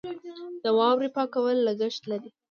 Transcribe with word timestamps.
د 0.63 0.65
واورې 0.77 1.09
پاکول 1.17 1.57
لګښت 1.67 2.03
لري. 2.11 2.29